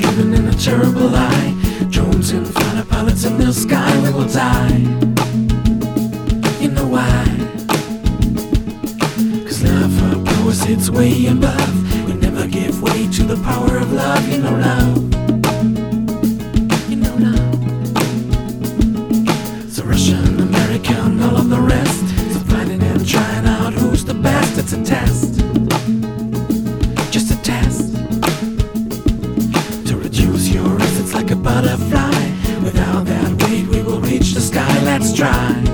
Driven 0.00 0.34
in 0.34 0.48
a 0.48 0.52
terrible 0.54 1.08
lie. 1.08 1.54
Drones 1.90 2.30
and 2.30 2.46
fighter 2.46 2.84
pilots 2.88 3.24
in 3.24 3.36
the 3.38 3.52
sky, 3.52 4.00
we 4.02 4.10
will 4.10 4.28
die. 4.28 4.78
You 6.60 6.70
know 6.70 6.84
sits 10.54 10.88
way 10.88 11.26
above. 11.26 11.83
Give 12.54 12.80
way 12.80 13.08
to 13.08 13.24
the 13.24 13.36
power 13.42 13.78
of 13.78 13.92
love, 13.92 14.28
you 14.28 14.38
know 14.38 14.52
love. 14.52 14.96
You 16.88 16.96
know 17.02 17.14
love. 17.18 17.54
So 19.72 19.82
Russian, 19.82 20.38
American, 20.38 21.20
all 21.20 21.36
of 21.36 21.50
the 21.50 21.60
rest. 21.60 22.06
So 22.32 22.38
fighting 22.50 22.80
and 22.80 23.04
trying 23.04 23.44
out 23.44 23.74
who's 23.74 24.04
the 24.04 24.14
best. 24.14 24.56
It's 24.56 24.72
a 24.72 24.84
test. 24.84 25.40
Just 27.10 27.32
a 27.32 27.42
test. 27.42 27.96
To 29.88 29.96
reduce 29.96 30.46
your 30.50 30.76
it's 30.80 31.12
like 31.12 31.32
a 31.32 31.36
butterfly. 31.36 32.30
Without 32.62 33.04
that 33.06 33.42
weight, 33.42 33.66
we 33.66 33.82
will 33.82 34.00
reach 34.00 34.32
the 34.32 34.40
sky. 34.40 34.80
Let's 34.84 35.12
try. 35.12 35.73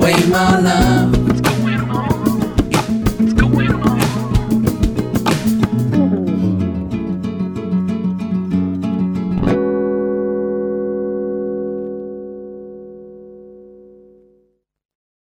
Wait, 0.00 0.28
my 0.28 0.60
love. 0.60 0.81